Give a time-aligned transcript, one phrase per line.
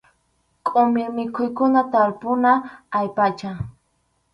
[0.69, 2.51] Qʼumir mikhuykuna tarpuna
[2.97, 3.51] allpacha.